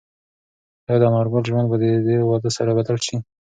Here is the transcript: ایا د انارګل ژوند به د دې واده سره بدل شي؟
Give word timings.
ایا 0.87 0.95
د 1.01 1.03
انارګل 1.09 1.43
ژوند 1.49 1.67
به 1.71 1.75
د 1.83 1.85
دې 2.07 2.17
واده 2.29 2.49
سره 2.57 2.71
بدل 2.77 2.97
شي؟ 3.05 3.15